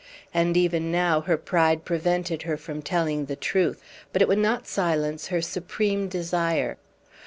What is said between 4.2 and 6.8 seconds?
it would not silence her supreme desire.